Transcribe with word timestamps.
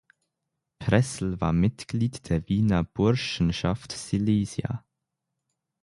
Pressel 0.79 1.39
war 1.41 1.53
Mitglied 1.53 2.27
der 2.31 2.49
Wiener 2.49 2.83
Burschenschaft 2.83 3.91
"Silesia". 3.91 4.83